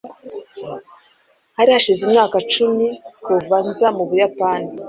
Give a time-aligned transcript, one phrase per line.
[1.57, 2.87] hari hashize imyaka icumi
[3.23, 4.69] kuva nza mu buyapani